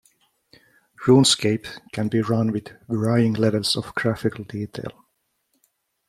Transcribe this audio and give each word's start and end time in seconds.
"RuneScape" 1.05 1.67
can 1.93 2.07
be 2.07 2.23
run 2.23 2.51
with 2.51 2.69
varying 2.89 3.33
levels 3.33 3.75
of 3.77 3.93
graphical 3.93 4.43
detail. 4.43 5.05